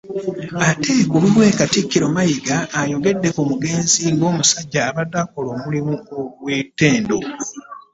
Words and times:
Ate 0.67 0.93
ku 1.09 1.15
lulwe 1.21 1.45
Katikkiro 1.57 2.05
Mayiga 2.15 2.57
ayogedde 2.81 3.27
ku 3.35 3.41
mugenzi 3.49 4.01
nga 4.13 4.25
omusajja 4.31 4.79
abadde 4.89 5.17
akola 5.23 5.47
omulimu 5.55 5.95
ogwetendo 6.19 7.17